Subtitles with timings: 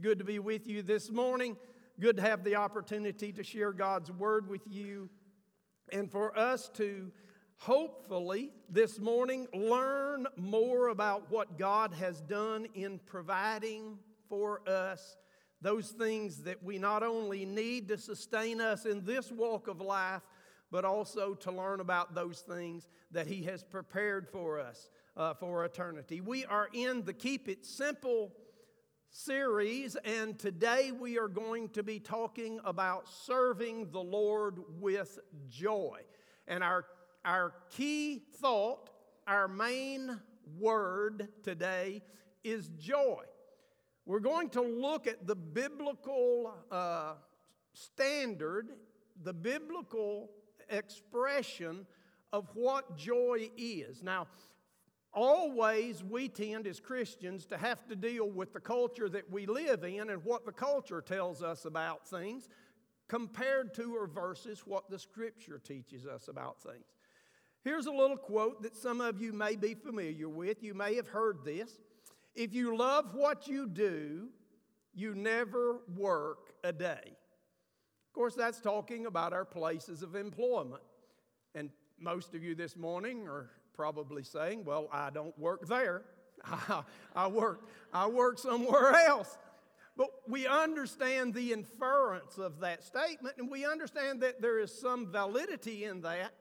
[0.00, 1.58] good to be with you this morning.
[1.98, 5.10] Good to have the opportunity to share God's word with you
[5.92, 7.12] and for us to
[7.58, 13.98] hopefully this morning learn more about what God has done in providing
[14.30, 15.16] for us
[15.60, 20.22] those things that we not only need to sustain us in this walk of life,
[20.70, 25.66] but also to learn about those things that He has prepared for us uh, for
[25.66, 26.22] eternity.
[26.22, 28.32] We are in the Keep It Simple
[29.12, 35.98] series, and today we are going to be talking about serving the Lord with joy.
[36.46, 36.84] And our,
[37.24, 38.90] our key thought,
[39.26, 40.20] our main
[40.58, 42.02] word today
[42.44, 43.22] is joy.
[44.06, 47.14] We're going to look at the biblical uh,
[47.72, 48.68] standard,
[49.24, 50.30] the biblical
[50.68, 51.84] expression
[52.32, 54.04] of what joy is.
[54.04, 54.28] Now,
[55.12, 59.84] always we tend as Christians to have to deal with the culture that we live
[59.84, 62.48] in and what the culture tells us about things
[63.08, 66.84] compared to or versus what the Scripture teaches us about things.
[67.62, 70.62] Here's a little quote that some of you may be familiar with.
[70.62, 71.78] You may have heard this.
[72.34, 74.28] If you love what you do,
[74.94, 77.02] you never work a day.
[77.04, 80.82] Of course, that's talking about our places of employment.
[81.54, 83.50] And most of you this morning are
[83.80, 86.02] probably saying, Well, I don't work there.
[87.16, 89.38] I, work, I work somewhere else.
[89.96, 95.10] But we understand the inference of that statement, and we understand that there is some
[95.10, 96.32] validity in that.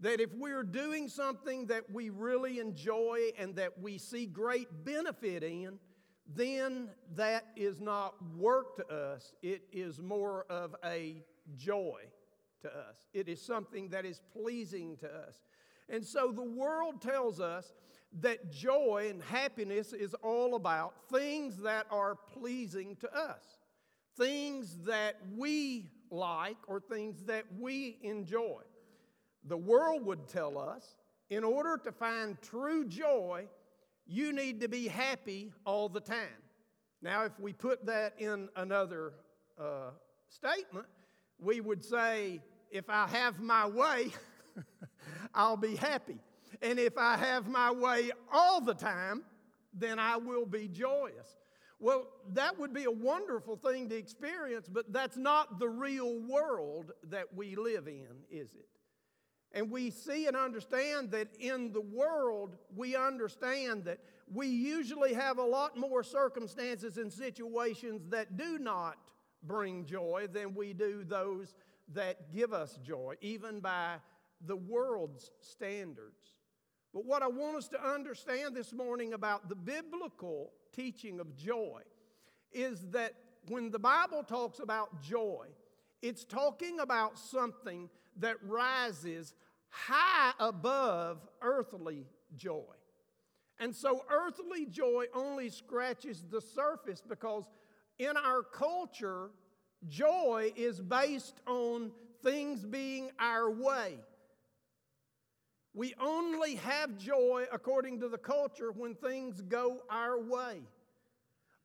[0.00, 5.42] That if we're doing something that we really enjoy and that we see great benefit
[5.42, 5.78] in,
[6.26, 9.34] then that is not work to us.
[9.42, 11.22] It is more of a
[11.56, 12.00] joy
[12.60, 13.08] to us.
[13.14, 15.40] It is something that is pleasing to us.
[15.92, 17.74] And so the world tells us
[18.20, 23.44] that joy and happiness is all about things that are pleasing to us,
[24.16, 28.62] things that we like or things that we enjoy.
[29.44, 30.96] The world would tell us
[31.28, 33.46] in order to find true joy,
[34.06, 36.42] you need to be happy all the time.
[37.02, 39.12] Now, if we put that in another
[39.60, 39.90] uh,
[40.28, 40.86] statement,
[41.38, 44.12] we would say, if I have my way,
[45.34, 46.18] I'll be happy.
[46.60, 49.22] And if I have my way all the time,
[49.72, 51.36] then I will be joyous.
[51.80, 56.92] Well, that would be a wonderful thing to experience, but that's not the real world
[57.10, 58.68] that we live in, is it?
[59.50, 63.98] And we see and understand that in the world, we understand that
[64.32, 68.96] we usually have a lot more circumstances and situations that do not
[69.42, 71.54] bring joy than we do those
[71.92, 73.96] that give us joy, even by
[74.46, 76.36] the world's standards.
[76.92, 81.80] But what I want us to understand this morning about the biblical teaching of joy
[82.52, 83.14] is that
[83.48, 85.46] when the Bible talks about joy,
[86.02, 87.88] it's talking about something
[88.18, 89.34] that rises
[89.68, 92.62] high above earthly joy.
[93.58, 97.48] And so earthly joy only scratches the surface because
[97.98, 99.30] in our culture,
[99.88, 101.92] joy is based on
[102.22, 103.98] things being our way.
[105.74, 110.62] We only have joy according to the culture when things go our way.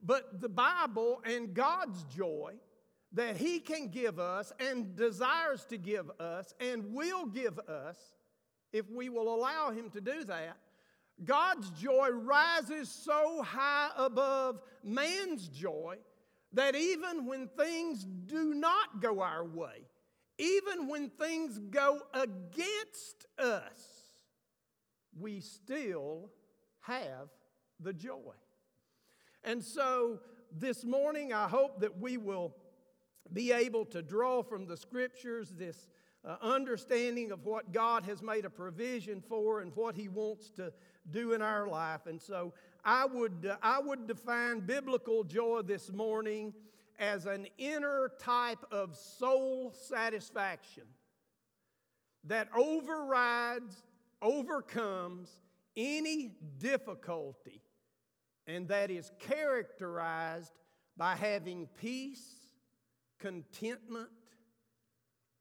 [0.02, 2.54] But the Bible and God's joy
[3.14, 7.98] that He can give us and desires to give us and will give us
[8.72, 10.58] if we will allow Him to do that.
[11.24, 15.98] God's joy rises so high above man's joy
[16.54, 19.88] that even when things do not go our way,
[20.38, 23.97] even when things go against us,
[25.20, 26.30] we still
[26.82, 27.30] have
[27.80, 28.34] the joy.
[29.44, 30.20] And so
[30.52, 32.56] this morning, I hope that we will
[33.34, 35.88] be able to draw from the scriptures this
[36.26, 40.74] uh, understanding of what God has made a provision for and what He wants to
[41.12, 42.06] do in our life.
[42.06, 46.54] And so I would, uh, I would define biblical joy this morning
[47.00, 50.84] as an inner type of soul satisfaction
[52.24, 53.84] that overrides
[54.22, 55.30] overcomes
[55.76, 57.62] any difficulty,
[58.46, 60.54] and that is characterized
[60.96, 62.26] by having peace,
[63.20, 64.10] contentment,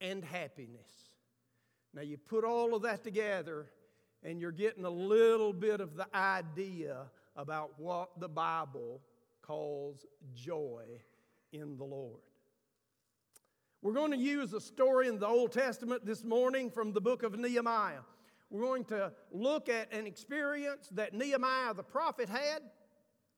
[0.00, 0.90] and happiness.
[1.94, 3.70] Now, you put all of that together,
[4.22, 7.06] and you're getting a little bit of the idea
[7.36, 9.00] about what the Bible
[9.40, 10.84] calls joy
[11.52, 12.20] in the Lord.
[13.82, 17.22] We're going to use a story in the Old Testament this morning from the book
[17.22, 18.00] of Nehemiah.
[18.50, 22.60] We're going to look at an experience that Nehemiah the prophet had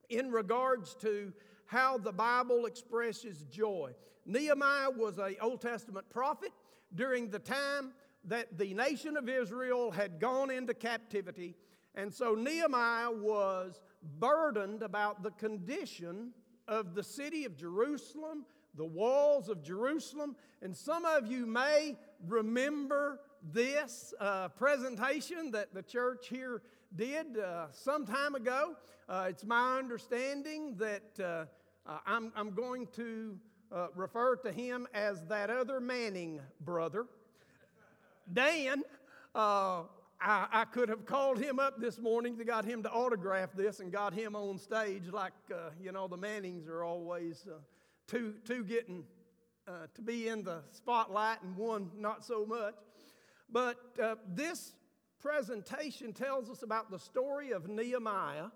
[0.09, 1.33] in regards to
[1.67, 3.93] how the Bible expresses joy.
[4.27, 6.53] Nehemiah was a Old Testament prophet
[6.95, 7.93] during the time
[8.25, 11.57] that the nation of Israel had gone into captivity.
[11.95, 13.81] And so Nehemiah was
[14.19, 16.33] burdened about the condition
[16.67, 18.45] of the city of Jerusalem,
[18.75, 20.37] the walls of Jerusalem.
[20.63, 21.97] And some of you may
[22.27, 23.21] remember
[23.53, 26.63] this uh, presentation that the church here
[26.95, 28.77] did uh, some time ago.
[29.09, 31.45] Uh, it's my understanding that uh,
[31.87, 33.39] uh, I'm, I'm, going to
[33.73, 37.07] uh, refer to him as that other Manning brother.
[38.31, 38.83] Dan,
[39.35, 39.85] I,
[40.21, 43.91] I, could have called him up this morning to got him to autograph this and
[43.93, 45.33] got him on stage like,
[45.81, 47.47] you know, the Mannings are always
[48.07, 49.05] two, two getting
[49.95, 52.75] to be in the spotlight and one not so much.
[53.51, 54.73] But uh, this
[55.21, 58.47] presentation tells us about the story of Nehemiah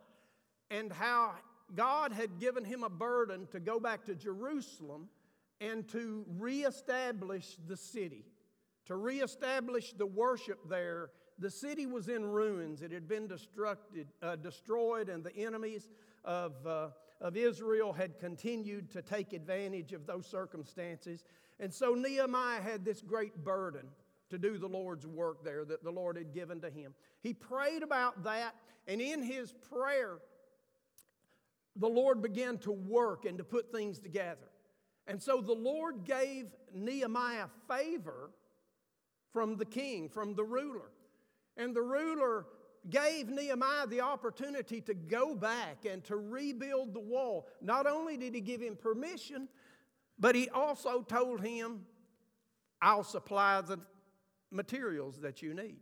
[0.71, 1.33] and how
[1.75, 5.09] God had given him a burden to go back to Jerusalem
[5.61, 8.25] and to reestablish the city,
[8.87, 11.11] to reestablish the worship there.
[11.39, 13.31] The city was in ruins, it had been
[14.23, 15.89] uh, destroyed, and the enemies
[16.25, 16.89] of, uh,
[17.21, 21.25] of Israel had continued to take advantage of those circumstances.
[21.59, 23.89] And so Nehemiah had this great burden
[24.32, 26.94] to do the Lord's work there that the Lord had given to him.
[27.20, 28.56] He prayed about that,
[28.88, 30.19] and in his prayer,
[31.76, 34.49] the Lord began to work and to put things together.
[35.06, 38.31] And so the Lord gave Nehemiah favor
[39.32, 40.90] from the king, from the ruler.
[41.56, 42.46] And the ruler
[42.88, 47.46] gave Nehemiah the opportunity to go back and to rebuild the wall.
[47.61, 49.49] Not only did he give him permission,
[50.19, 51.87] but he also told him,
[52.81, 53.79] I'll supply the
[54.53, 55.81] materials that you need.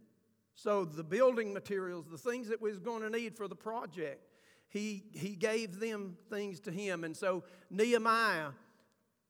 [0.55, 4.27] So, the building materials, the things that we was going to need for the project,
[4.69, 7.05] he, he gave them things to him.
[7.05, 8.51] And so, Nehemiah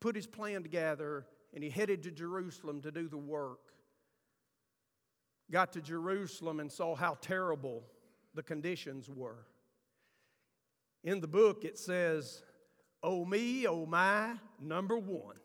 [0.00, 3.72] put his plan together and he headed to Jerusalem to do the work.
[5.50, 7.84] Got to Jerusalem and saw how terrible
[8.34, 9.46] the conditions were.
[11.02, 12.42] In the book, it says,
[13.02, 15.36] Oh, me, oh, my, number one.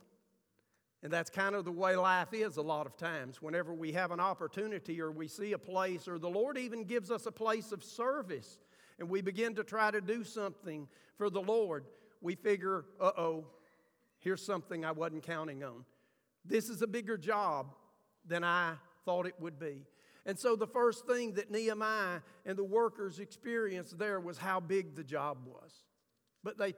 [1.06, 3.40] And that's kind of the way life is a lot of times.
[3.40, 7.12] Whenever we have an opportunity or we see a place, or the Lord even gives
[7.12, 8.58] us a place of service,
[8.98, 11.86] and we begin to try to do something for the Lord,
[12.22, 13.46] we figure, uh oh,
[14.18, 15.86] here's something I wasn't counting on.
[16.44, 17.76] This is a bigger job
[18.26, 18.74] than I
[19.06, 19.84] thought it would be.
[20.26, 24.96] And so the first thing that Nehemiah and the workers experienced there was how big
[24.96, 25.72] the job was.
[26.44, 26.74] But they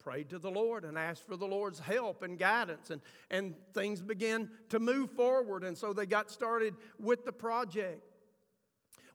[0.00, 3.00] prayed to the Lord and asked for the Lord's help and guidance, and,
[3.30, 5.62] and things began to move forward.
[5.62, 8.02] And so they got started with the project.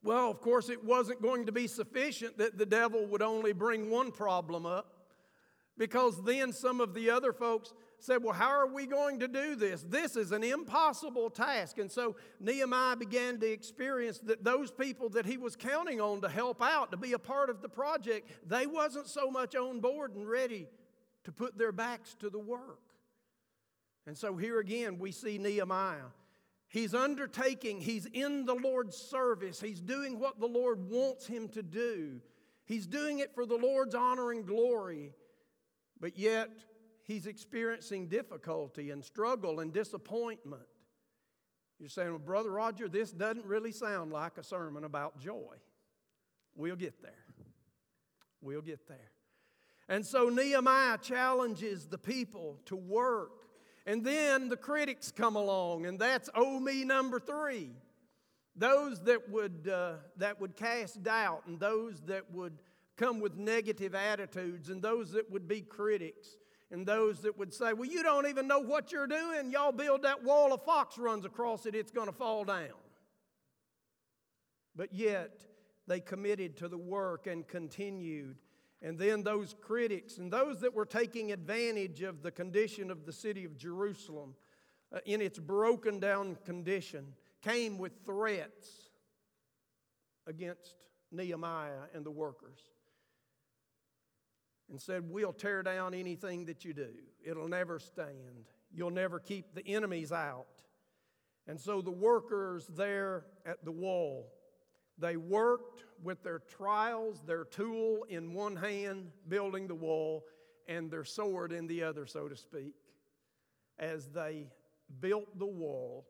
[0.03, 3.89] Well, of course, it wasn't going to be sufficient that the devil would only bring
[3.89, 5.09] one problem up,
[5.77, 7.73] because then some of the other folks
[8.05, 9.83] said, Well, how are we going to do this?
[9.83, 11.79] This is an impossible task.
[11.79, 16.29] And so Nehemiah began to experience that those people that he was counting on to
[16.29, 20.15] help out, to be a part of the project, they wasn't so much on board
[20.15, 20.67] and ready
[21.23, 22.79] to put their backs to the work.
[24.07, 26.11] And so here again, we see Nehemiah.
[26.67, 31.63] He's undertaking, he's in the Lord's service, he's doing what the Lord wants him to
[31.63, 32.19] do.
[32.65, 35.13] He's doing it for the Lord's honor and glory,
[35.99, 36.49] but yet
[37.05, 40.63] he's experiencing difficulty and struggle and disappointment.
[41.79, 45.55] You're saying, well, Brother Roger, this doesn't really sound like a sermon about joy.
[46.55, 47.11] We'll get there.
[48.41, 49.11] We'll get there.
[49.87, 53.31] And so Nehemiah challenges the people to work.
[53.85, 57.69] And then the critics come along, and that's oh me number three.
[58.55, 62.53] Those that would, uh, that would cast doubt, and those that would
[62.97, 66.29] come with negative attitudes, and those that would be critics,
[66.71, 69.51] and those that would say, Well, you don't even know what you're doing.
[69.51, 72.69] Y'all build that wall, a fox runs across it, it's going to fall down.
[74.75, 75.45] But yet,
[75.87, 78.37] they committed to the work and continued
[78.85, 83.11] and then those critics and those that were taking advantage of the condition of the
[83.11, 84.35] city of Jerusalem
[84.93, 88.69] uh, in its broken down condition came with threats
[90.27, 90.75] against
[91.11, 92.59] Nehemiah and the workers
[94.69, 96.93] and said, We'll tear down anything that you do.
[97.23, 98.49] It'll never stand.
[98.73, 100.47] You'll never keep the enemies out.
[101.47, 104.31] And so the workers there at the wall
[104.97, 110.25] they worked with their trials, their tool in one hand, building the wall,
[110.67, 112.75] and their sword in the other, so to speak,
[113.77, 114.47] as they
[114.99, 116.07] built the wall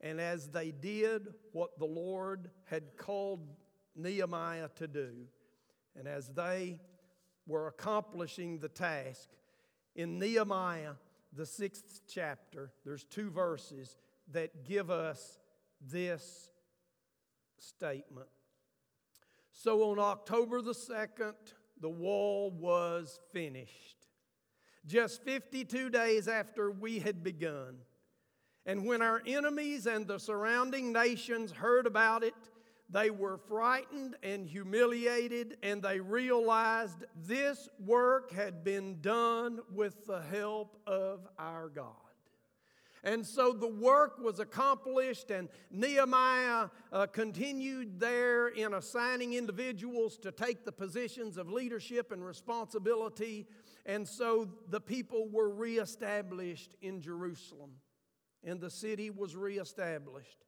[0.00, 3.48] and as they did what the Lord had called
[3.94, 5.12] Nehemiah to do,
[5.96, 6.78] and as they
[7.46, 9.28] were accomplishing the task.
[9.94, 10.94] In Nehemiah,
[11.32, 13.96] the sixth chapter, there's two verses
[14.32, 15.38] that give us
[15.80, 16.50] this
[17.58, 18.28] statement.
[19.52, 21.34] So on October the 2nd,
[21.80, 24.08] the wall was finished.
[24.86, 27.76] Just 52 days after we had begun.
[28.66, 32.34] And when our enemies and the surrounding nations heard about it,
[32.94, 40.22] they were frightened and humiliated, and they realized this work had been done with the
[40.22, 41.90] help of our God.
[43.02, 50.30] And so the work was accomplished, and Nehemiah uh, continued there in assigning individuals to
[50.30, 53.48] take the positions of leadership and responsibility.
[53.84, 57.72] And so the people were reestablished in Jerusalem,
[58.44, 60.43] and the city was reestablished.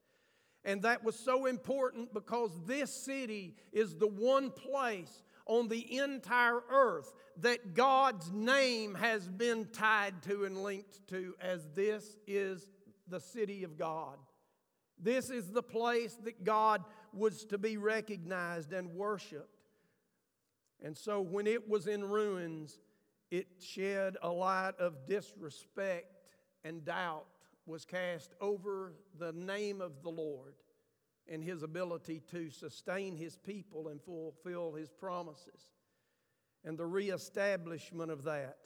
[0.67, 6.61] And that was so important because this city is the one place on the entire
[6.69, 12.69] earth that God's name has been tied to and linked to, as this is
[13.07, 14.19] the city of God.
[14.99, 16.83] This is the place that God
[17.13, 19.49] was to be recognized and worshiped.
[20.83, 22.81] And so when it was in ruins,
[23.31, 26.13] it shed a light of disrespect
[26.65, 27.27] and doubt
[27.67, 30.55] was cast over the name of the Lord
[31.29, 35.73] and his ability to sustain his people and fulfill his promises.
[36.65, 38.57] And the reestablishment of that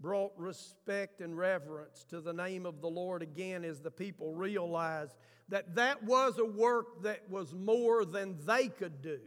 [0.00, 5.16] brought respect and reverence to the name of the Lord again as the people realized
[5.48, 9.20] that that was a work that was more than they could do.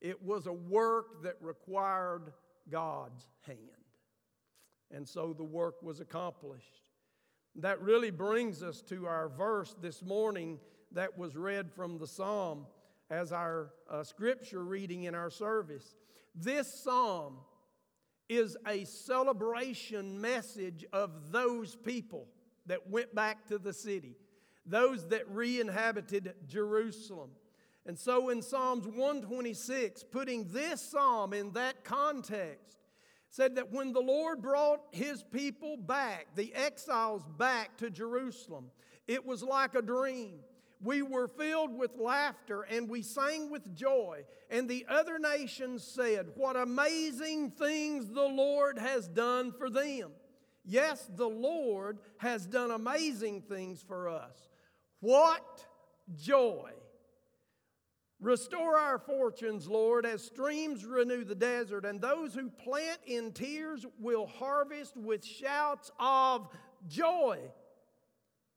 [0.00, 2.32] It was a work that required
[2.70, 3.58] God's hand.
[4.90, 6.82] And so the work was accomplished.
[7.60, 10.58] That really brings us to our verse this morning
[10.92, 12.66] that was read from the psalm
[13.10, 15.94] as our uh, scripture reading in our service.
[16.34, 17.36] This psalm
[18.30, 22.28] is a celebration message of those people
[22.64, 24.16] that went back to the city,
[24.64, 27.30] those that re inhabited Jerusalem.
[27.84, 32.78] And so in Psalms 126, putting this psalm in that context,
[33.30, 38.66] said that when the Lord brought his people back, the exiles back to Jerusalem,
[39.06, 40.40] it was like a dream.
[40.82, 44.24] We were filled with laughter and we sang with joy.
[44.50, 50.10] And the other nations said, What amazing things the Lord has done for them.
[50.64, 54.48] Yes, the Lord has done amazing things for us.
[55.00, 55.66] What
[56.16, 56.70] joy!
[58.20, 63.86] Restore our fortunes, Lord, as streams renew the desert, and those who plant in tears
[63.98, 66.48] will harvest with shouts of
[66.86, 67.38] joy.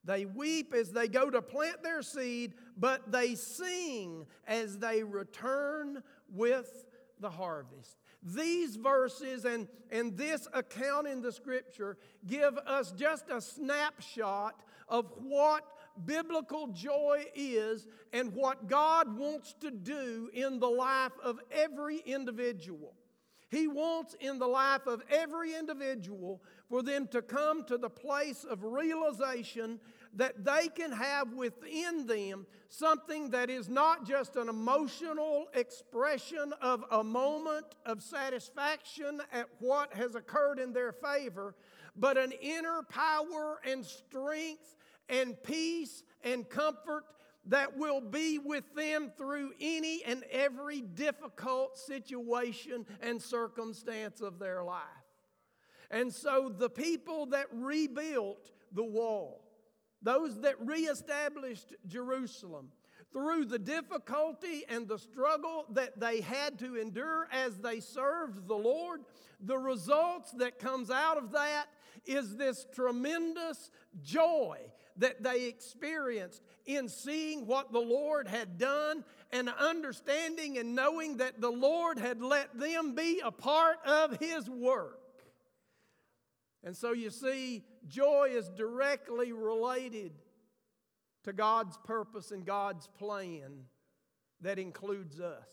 [0.04, 6.02] They weep as they go to plant their seed, but they sing as they return
[6.30, 6.84] with
[7.20, 7.96] the harvest.
[8.22, 15.10] These verses and, and this account in the scripture give us just a snapshot of
[15.22, 15.64] what
[16.06, 22.94] biblical joy is and what God wants to do in the life of every individual.
[23.50, 28.42] He wants in the life of every individual for them to come to the place
[28.42, 29.78] of realization
[30.14, 36.84] that they can have within them something that is not just an emotional expression of
[36.90, 41.54] a moment of satisfaction at what has occurred in their favor,
[41.94, 44.74] but an inner power and strength
[45.08, 47.04] and peace and comfort
[47.46, 54.62] that will be with them through any and every difficult situation and circumstance of their
[54.62, 54.82] life.
[55.90, 59.44] And so the people that rebuilt the wall,
[60.02, 62.70] those that reestablished Jerusalem,
[63.12, 68.56] through the difficulty and the struggle that they had to endure as they served the
[68.56, 69.02] Lord,
[69.40, 71.66] the results that comes out of that
[72.06, 73.70] is this tremendous
[74.02, 74.58] joy
[74.96, 81.40] that they experienced in seeing what the Lord had done and understanding and knowing that
[81.40, 85.00] the Lord had let them be a part of His work.
[86.62, 90.12] And so you see, joy is directly related
[91.24, 93.64] to God's purpose and God's plan
[94.40, 95.48] that includes us.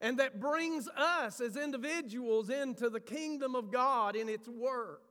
[0.00, 5.02] And that brings us as individuals into the kingdom of God in its work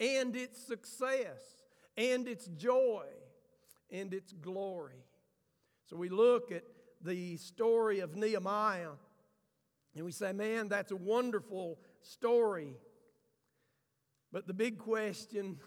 [0.00, 1.55] and its success
[1.96, 3.04] and its joy
[3.90, 5.04] and its glory.
[5.86, 6.64] So we look at
[7.02, 8.92] the story of Nehemiah
[9.94, 12.74] and we say, man, that's a wonderful story.
[14.32, 15.58] But the big question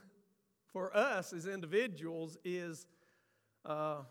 [0.72, 2.86] for us as individuals is
[3.66, 4.02] uh,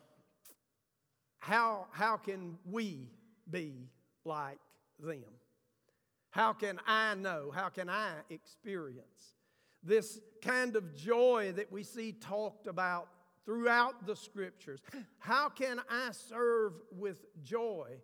[1.39, 3.11] how, how can we
[3.49, 3.89] be
[4.25, 4.59] like
[4.99, 5.23] them?
[6.31, 7.53] How can I know?
[7.55, 9.38] How can I experience
[9.89, 13.09] this kind of joy that we see talked about
[13.45, 14.81] throughout the scriptures?
[15.19, 17.97] How can I serve with joy?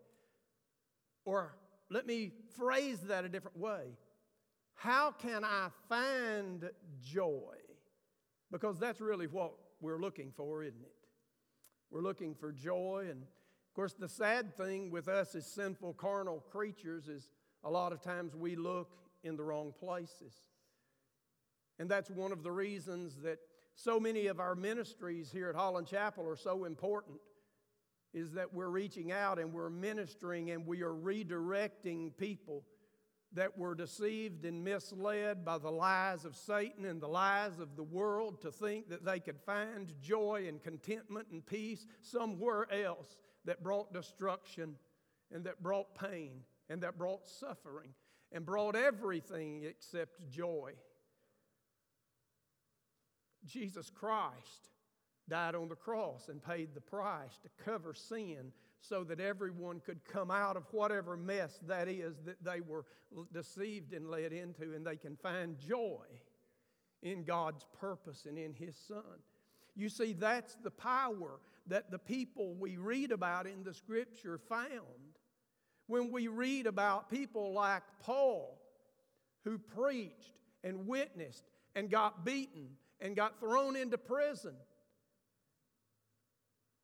[1.25, 1.55] Or
[1.91, 3.97] let me phrase that a different way.
[4.75, 6.69] How can I find
[7.03, 7.55] joy?
[8.51, 10.93] Because that's really what we're looking for, isn't it?
[11.91, 13.07] We're looking for joy.
[13.11, 17.29] And of course, the sad thing with us as sinful, carnal creatures is
[17.63, 18.91] a lot of times we look
[19.23, 20.35] in the wrong places.
[21.79, 23.39] And that's one of the reasons that
[23.75, 27.19] so many of our ministries here at Holland Chapel are so important
[28.13, 32.63] is that we're reaching out and we're ministering and we are redirecting people
[33.33, 37.83] that were deceived and misled by the lies of Satan and the lies of the
[37.83, 43.65] world to think that they could find joy and contentment and peace somewhere else that
[43.65, 44.77] brought destruction
[45.33, 47.91] and that brought pain and that brought suffering
[48.31, 50.73] and brought everything except joy.
[53.47, 54.71] Jesus Christ
[55.29, 60.05] died on the cross and paid the price to cover sin so that everyone could
[60.05, 62.85] come out of whatever mess that is that they were
[63.33, 66.05] deceived and led into, and they can find joy
[67.03, 69.03] in God's purpose and in His Son.
[69.75, 74.71] You see, that's the power that the people we read about in the Scripture found.
[75.87, 78.61] When we read about people like Paul,
[79.45, 82.69] who preached and witnessed and got beaten
[83.05, 84.55] and got thrown into prison.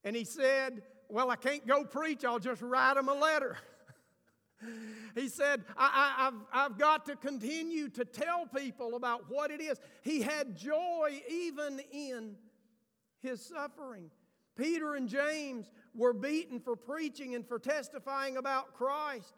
[0.05, 3.57] And he said, well, I can't go preach, I'll just write him a letter.
[5.15, 9.81] he said, I, have I've got to continue to tell people about what it is.
[10.03, 12.37] He had joy even in
[13.23, 14.11] his suffering.
[14.57, 19.35] Peter and James were beaten for preaching and for testifying about Christ.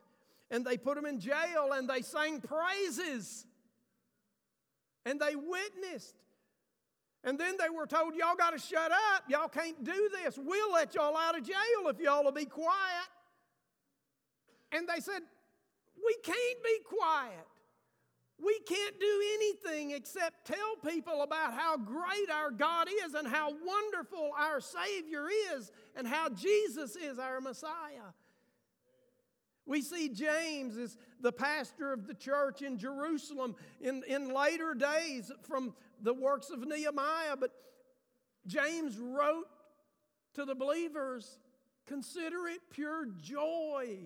[0.50, 3.46] And they put them in jail and they sang praises.
[5.06, 6.16] And they witnessed.
[7.24, 9.24] And then they were told, Y'all got to shut up.
[9.28, 10.38] Y'all can't do this.
[10.38, 13.08] We'll let y'all out of jail if y'all will be quiet.
[14.72, 15.22] And they said,
[16.04, 17.46] We can't be quiet.
[18.42, 23.50] We can't do anything except tell people about how great our God is and how
[23.64, 28.10] wonderful our Savior is and how Jesus is our Messiah.
[29.64, 35.30] We see James as the pastor of the church in Jerusalem in, in later days
[35.42, 37.52] from the works of Nehemiah, but
[38.46, 39.46] James wrote
[40.34, 41.38] to the believers
[41.86, 43.98] consider it pure joy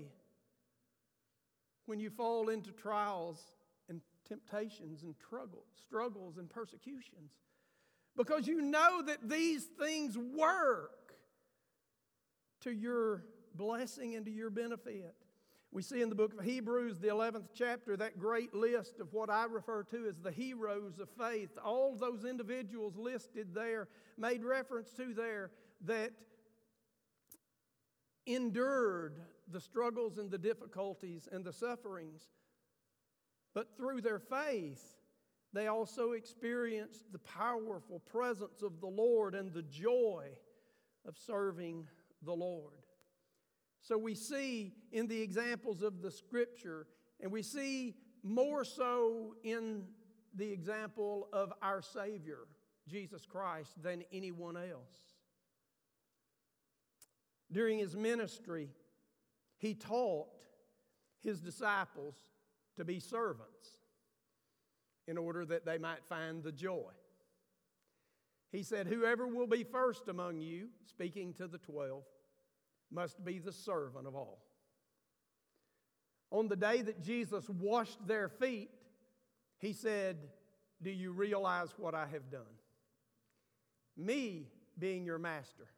[1.86, 3.52] when you fall into trials
[3.88, 5.14] and temptations and
[5.86, 7.32] struggles and persecutions.
[8.16, 11.14] Because you know that these things work
[12.62, 15.14] to your blessing and to your benefit.
[15.76, 19.28] We see in the book of Hebrews, the 11th chapter, that great list of what
[19.28, 21.50] I refer to as the heroes of faith.
[21.62, 23.86] All those individuals listed there,
[24.16, 25.50] made reference to there,
[25.82, 26.12] that
[28.24, 29.20] endured
[29.52, 32.22] the struggles and the difficulties and the sufferings.
[33.52, 34.82] But through their faith,
[35.52, 40.24] they also experienced the powerful presence of the Lord and the joy
[41.06, 41.86] of serving
[42.22, 42.85] the Lord.
[43.86, 46.88] So we see in the examples of the scripture,
[47.20, 47.94] and we see
[48.24, 49.84] more so in
[50.34, 52.48] the example of our Savior,
[52.88, 55.14] Jesus Christ, than anyone else.
[57.52, 58.70] During his ministry,
[59.56, 60.26] he taught
[61.22, 62.16] his disciples
[62.78, 63.78] to be servants
[65.06, 66.90] in order that they might find the joy.
[68.50, 72.02] He said, Whoever will be first among you, speaking to the twelve,
[72.90, 74.42] must be the servant of all.
[76.30, 78.70] On the day that Jesus washed their feet,
[79.58, 80.16] he said,
[80.82, 82.42] Do you realize what I have done?
[83.96, 85.68] Me being your master,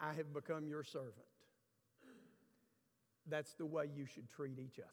[0.00, 1.14] I have become your servant.
[3.28, 4.88] That's the way you should treat each other.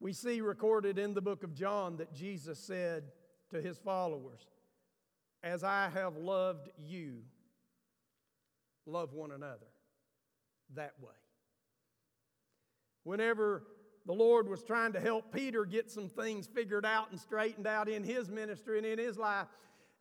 [0.00, 3.04] We see recorded in the book of John that Jesus said
[3.50, 4.40] to his followers,
[5.44, 7.22] As I have loved you,
[8.86, 9.66] love one another
[10.74, 11.12] that way.
[13.04, 13.64] Whenever
[14.06, 17.88] the Lord was trying to help Peter get some things figured out and straightened out
[17.88, 19.46] in his ministry and in his life,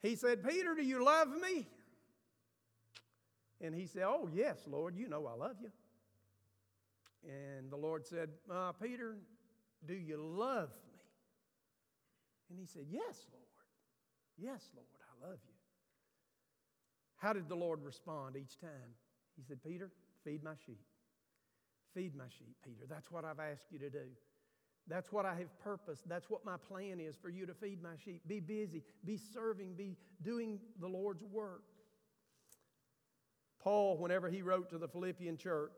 [0.02, 1.68] he said, Peter, do you love me?
[3.60, 5.72] And he said, Oh, yes, Lord, you know I love you.
[7.30, 9.18] And the Lord said, uh, Peter,
[9.86, 11.00] do you love me?
[12.50, 13.46] And he said, Yes, Lord.
[14.38, 15.51] Yes, Lord, I love you.
[17.22, 18.96] How did the Lord respond each time?
[19.38, 19.92] He said, Peter,
[20.24, 20.82] feed my sheep.
[21.94, 22.86] Feed my sheep, Peter.
[22.90, 24.08] That's what I've asked you to do.
[24.88, 26.10] That's what I have purposed.
[26.10, 28.22] That's what my plan is for you to feed my sheep.
[28.28, 31.62] Be busy, be serving, be doing the Lord's work.
[33.60, 35.78] Paul, whenever he wrote to the Philippian church,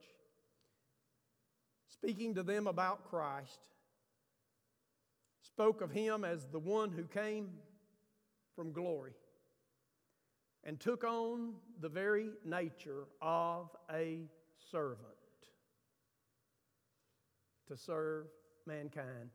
[1.90, 3.60] speaking to them about Christ,
[5.42, 7.50] spoke of him as the one who came
[8.56, 9.12] from glory
[10.64, 14.22] and took on the very nature of a
[14.72, 15.00] servant
[17.68, 18.28] to serve
[18.66, 19.30] mankind,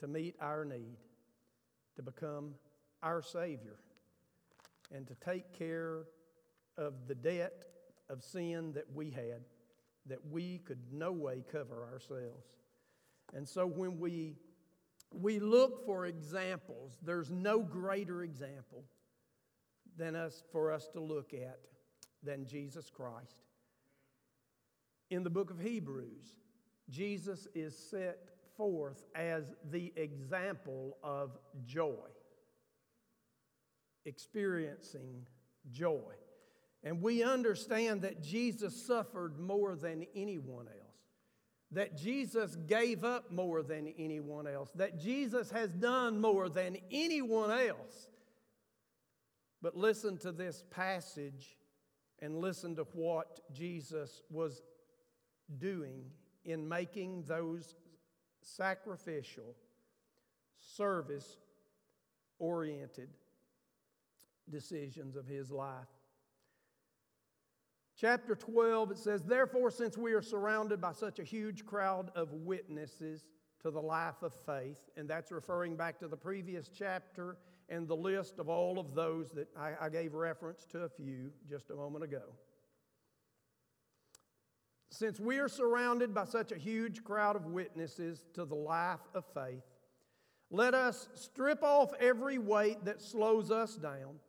[0.00, 0.96] to meet our need,
[1.96, 2.54] to become
[3.02, 3.76] our Savior,
[4.94, 6.04] and to take care
[6.76, 7.64] of the debt
[8.08, 9.40] of sin that we had,
[10.06, 12.46] that we could no way cover ourselves.
[13.34, 14.36] And so when we,
[15.12, 18.84] we look for examples, there's no greater example
[19.96, 21.60] than us for us to look at
[22.22, 23.36] than Jesus Christ.
[25.10, 26.38] In the book of Hebrews,
[26.90, 28.18] Jesus is set
[28.56, 32.08] forth as the example of joy,
[34.04, 35.26] experiencing
[35.70, 36.14] joy.
[36.82, 40.96] And we understand that Jesus suffered more than anyone else,
[41.72, 47.50] that Jesus gave up more than anyone else, that Jesus has done more than anyone
[47.50, 48.08] else.
[49.66, 51.56] But listen to this passage
[52.20, 54.62] and listen to what Jesus was
[55.58, 56.04] doing
[56.44, 57.74] in making those
[58.42, 59.56] sacrificial,
[60.60, 61.38] service
[62.38, 63.08] oriented
[64.48, 65.88] decisions of his life.
[67.96, 72.32] Chapter 12, it says, Therefore, since we are surrounded by such a huge crowd of
[72.32, 73.26] witnesses
[73.62, 77.36] to the life of faith, and that's referring back to the previous chapter
[77.68, 81.32] and the list of all of those that I, I gave reference to a few
[81.48, 82.22] just a moment ago.
[84.90, 89.24] Since we are surrounded by such a huge crowd of witnesses to the life of
[89.34, 89.64] faith,
[90.50, 94.20] let us strip off every weight that slows us down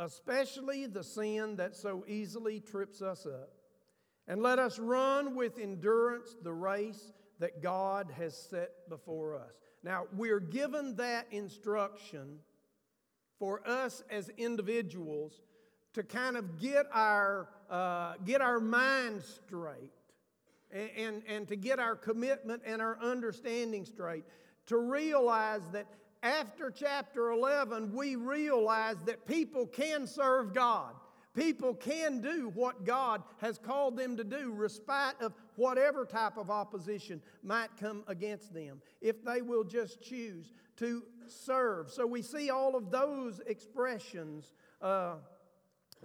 [0.00, 3.50] especially the sin that so easily trips us up.
[4.26, 9.52] And let us run with endurance the race that God has set before us.
[9.82, 12.38] Now, we're given that instruction
[13.40, 15.40] for us as individuals
[15.94, 19.90] to kind of get our, uh, get our mind straight
[20.70, 24.24] and, and, and to get our commitment and our understanding straight.
[24.66, 25.86] To realize that
[26.22, 30.94] after chapter 11, we realize that people can serve God.
[31.34, 36.50] People can do what God has called them to do, respite of whatever type of
[36.50, 41.90] opposition might come against them, if they will just choose to serve.
[41.90, 45.14] So we see all of those expressions uh,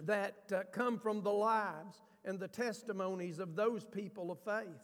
[0.00, 4.82] that uh, come from the lives and the testimonies of those people of faith.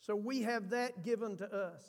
[0.00, 1.82] So we have that given to us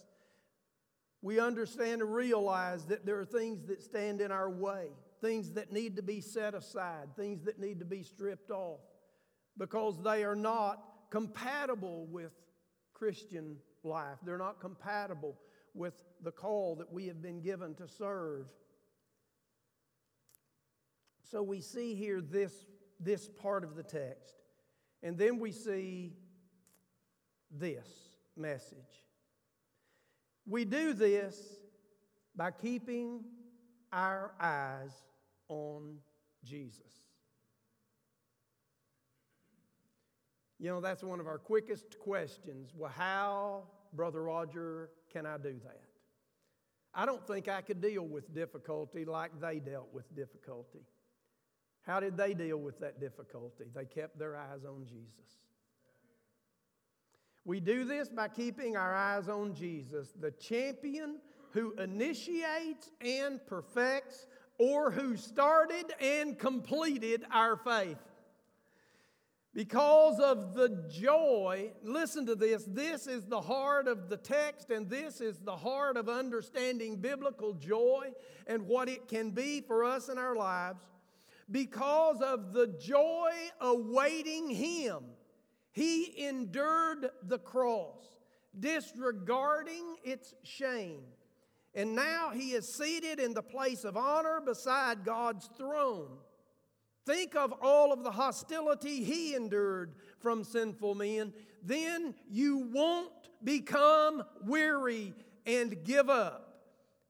[1.22, 4.88] we understand and realize that there are things that stand in our way,
[5.22, 8.80] things that need to be set aside, things that need to be stripped off
[9.58, 12.32] because they are not compatible with
[12.94, 14.18] Christian life.
[14.24, 15.38] They're not compatible
[15.78, 18.48] with the call that we have been given to serve.
[21.30, 22.54] So we see here this,
[23.00, 24.36] this part of the text.
[25.04, 26.13] And then we see
[27.52, 27.88] this
[28.36, 29.04] message.
[30.46, 31.40] We do this
[32.36, 33.24] by keeping
[33.92, 34.92] our eyes
[35.50, 35.98] on
[36.44, 36.82] Jesus.
[40.60, 42.74] You know, that's one of our quickest questions.
[42.76, 45.82] Well, how, Brother Roger, can I do that?
[46.93, 50.80] I don't think I could deal with difficulty like they dealt with difficulty.
[51.84, 53.65] How did they deal with that difficulty?
[53.73, 55.38] They kept their eyes on Jesus.
[57.45, 61.19] We do this by keeping our eyes on Jesus, the champion
[61.52, 67.97] who initiates and perfects, or who started and completed our faith.
[69.58, 74.88] Because of the joy, listen to this, this is the heart of the text, and
[74.88, 78.12] this is the heart of understanding biblical joy
[78.46, 80.78] and what it can be for us in our lives.
[81.50, 85.00] Because of the joy awaiting Him
[85.72, 88.06] he endured the cross,
[88.60, 91.02] disregarding its shame.
[91.74, 96.17] And now he is seated in the place of honor beside God's throne.
[97.08, 101.34] Think of all of the hostility he endured from sinful men.
[101.63, 105.13] Then you won't become weary
[105.46, 106.65] and give up.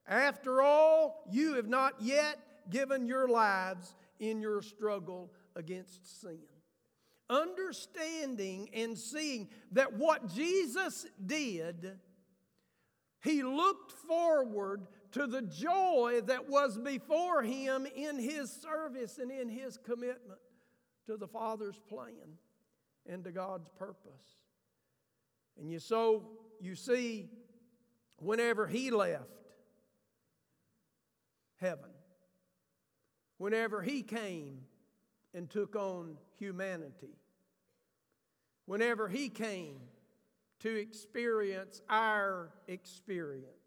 [0.07, 2.37] After all, you have not yet
[2.69, 6.37] given your lives in your struggle against sin.
[7.29, 11.97] understanding and seeing that what Jesus did,
[13.23, 19.49] he looked forward to the joy that was before him in his service and in
[19.49, 20.39] his commitment
[21.05, 22.37] to the Father's plan
[23.05, 24.37] and to God's purpose.
[25.59, 26.23] And you so
[26.59, 27.29] you see,
[28.17, 29.23] whenever he left
[31.57, 31.89] heaven,
[33.37, 34.61] whenever he came
[35.33, 37.15] and took on humanity,
[38.65, 39.79] whenever he came
[40.59, 43.66] to experience our experience,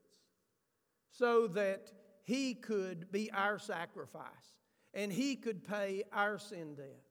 [1.10, 1.92] so that
[2.22, 4.54] he could be our sacrifice
[4.94, 7.02] and he could pay our sin debt.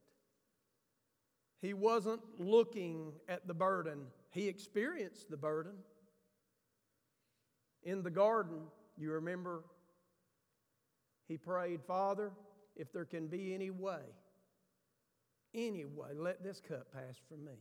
[1.61, 5.73] He wasn't looking at the burden, he experienced the burden.
[7.83, 8.59] In the garden,
[8.97, 9.63] you remember,
[11.27, 12.31] he prayed, Father,
[12.75, 14.01] if there can be any way,
[15.53, 17.53] any way, let this cup pass from me.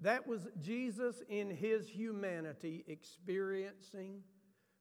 [0.00, 4.22] That was Jesus in his humanity experiencing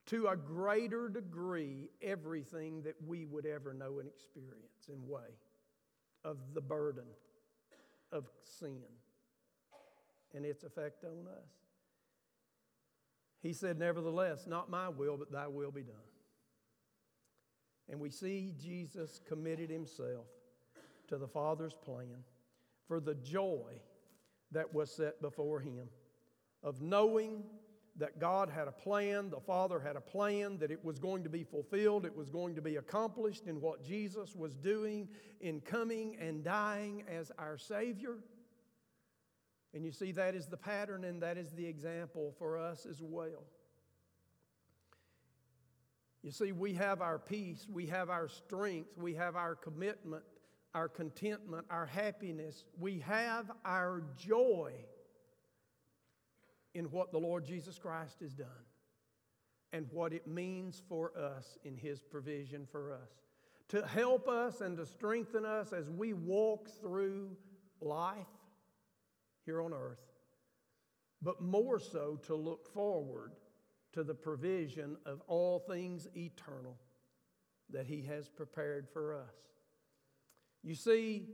[0.08, 5.36] to a greater degree everything that we would ever know and experience in way
[6.24, 7.06] of the burden
[8.12, 8.82] of sin
[10.34, 11.50] and its effect on us.
[13.42, 15.96] He said, Nevertheless, not my will, but thy will be done.
[17.90, 20.26] And we see Jesus committed himself
[21.08, 22.24] to the Father's plan
[22.88, 23.74] for the joy
[24.52, 25.88] that was set before him
[26.64, 27.44] of knowing
[27.98, 31.30] that God had a plan, the Father had a plan, that it was going to
[31.30, 35.08] be fulfilled, it was going to be accomplished in what Jesus was doing
[35.42, 38.18] in coming and dying as our Savior.
[39.74, 43.02] And you see, that is the pattern and that is the example for us as
[43.02, 43.44] well.
[46.24, 50.24] You see, we have our peace, we have our strength, we have our commitment,
[50.76, 54.74] our contentment, our happiness, we have our joy
[56.78, 58.48] in what the Lord Jesus Christ has done
[59.74, 63.10] and what it means for us in His provision for us.
[63.70, 67.36] To help us and to strengthen us as we walk through
[67.82, 68.28] life
[69.46, 70.00] here on earth,
[71.22, 73.34] but more so to look forward
[73.94, 76.78] to the provision of all things eternal
[77.72, 79.36] that He has prepared for us.
[80.64, 81.28] You see,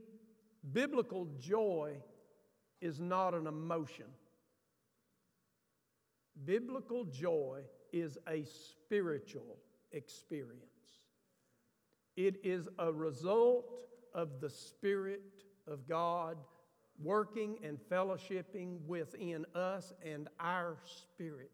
[0.72, 1.98] biblical joy
[2.82, 4.06] is not an emotion.
[6.46, 9.58] Biblical joy is a spiritual
[9.92, 10.64] experience.
[12.16, 13.72] It is a result
[14.14, 15.22] of the Spirit
[15.68, 16.38] of God
[17.02, 21.52] working and fellowshipping within us and our spirit.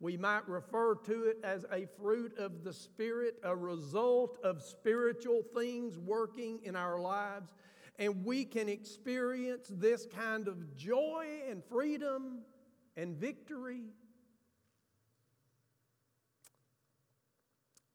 [0.00, 5.42] We might refer to it as a fruit of the Spirit, a result of spiritual
[5.54, 7.52] things working in our lives.
[7.98, 12.42] And we can experience this kind of joy and freedom
[12.98, 13.84] and victory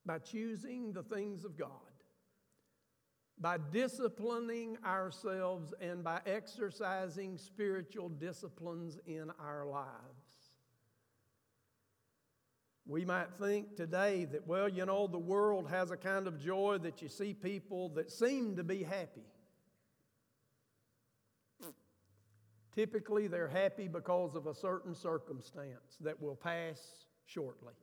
[0.06, 1.70] by choosing the things of God,
[3.38, 9.90] by disciplining ourselves, and by exercising spiritual disciplines in our lives.
[12.86, 16.78] We might think today that, well, you know, the world has a kind of joy
[16.80, 19.24] that you see people that seem to be happy.
[22.76, 27.74] Typically, they're happy because of a certain circumstance that will pass shortly.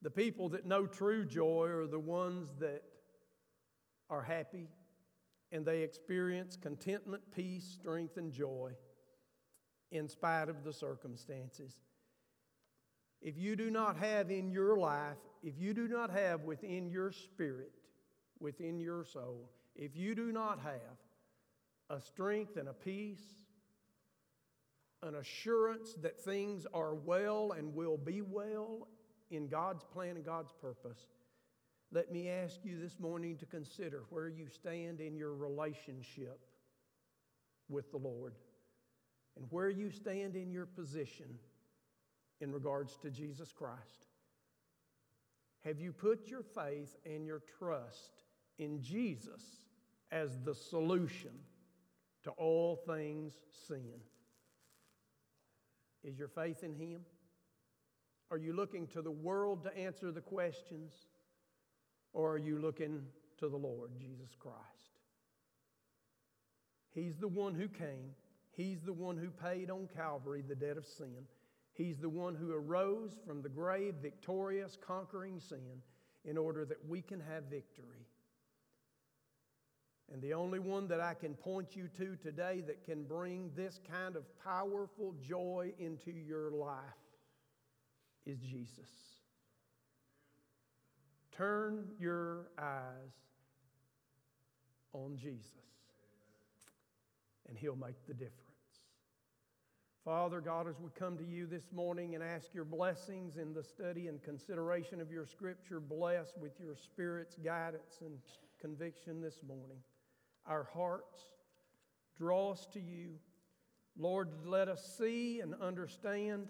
[0.00, 2.82] The people that know true joy are the ones that
[4.08, 4.68] are happy
[5.52, 8.72] and they experience contentment, peace, strength, and joy
[9.90, 11.74] in spite of the circumstances.
[13.20, 17.12] If you do not have in your life, if you do not have within your
[17.12, 17.72] spirit,
[18.40, 20.98] within your soul, if you do not have
[21.92, 23.22] a strength and a peace,
[25.02, 28.88] an assurance that things are well and will be well
[29.30, 31.06] in God's plan and God's purpose,
[31.92, 36.40] let me ask you this morning to consider where you stand in your relationship
[37.68, 38.34] with the Lord
[39.36, 41.38] and where you stand in your position
[42.40, 44.06] in regards to Jesus Christ.
[45.64, 48.24] Have you put your faith and your trust
[48.58, 49.42] in Jesus
[50.10, 51.32] as the solution
[52.24, 53.34] to all things
[53.66, 54.00] sin?
[56.04, 57.02] Is your faith in Him?
[58.30, 60.92] Are you looking to the world to answer the questions?
[62.12, 63.02] Or are you looking
[63.38, 64.58] to the Lord Jesus Christ?
[66.94, 68.14] He's the one who came,
[68.52, 71.26] He's the one who paid on Calvary the debt of sin.
[71.74, 75.80] He's the one who arose from the grave victorious, conquering sin
[76.24, 78.06] in order that we can have victory.
[80.12, 83.80] And the only one that I can point you to today that can bring this
[83.90, 86.76] kind of powerful joy into your life
[88.26, 88.90] is Jesus.
[91.34, 93.14] Turn your eyes
[94.92, 95.48] on Jesus,
[97.48, 98.36] and He'll make the difference.
[100.04, 103.62] Father God, as we come to you this morning and ask your blessings in the
[103.62, 108.18] study and consideration of your scripture, bless with your Spirit's guidance and
[108.60, 109.78] conviction this morning.
[110.46, 111.20] Our hearts
[112.16, 113.18] draw us to you.
[113.96, 116.48] Lord, let us see and understand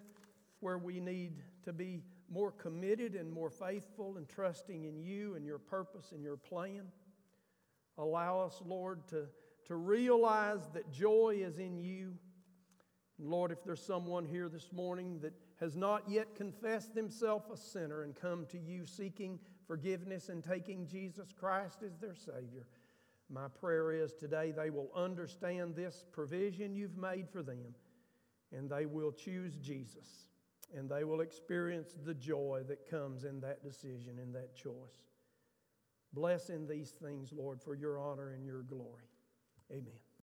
[0.61, 5.45] where we need to be more committed and more faithful and trusting in you and
[5.45, 6.83] your purpose and your plan.
[7.99, 9.27] Allow us, Lord, to,
[9.67, 12.15] to realize that joy is in you
[13.25, 18.03] Lord, if there's someone here this morning that has not yet confessed themselves a sinner
[18.03, 22.67] and come to you seeking forgiveness and taking Jesus Christ as their Savior,
[23.33, 27.75] my prayer is today they will understand this provision you've made for them
[28.53, 30.27] and they will choose Jesus
[30.75, 35.01] and they will experience the joy that comes in that decision and that choice.
[36.13, 39.09] Bless in these things, Lord, for your honor and your glory.
[39.71, 40.12] Amen.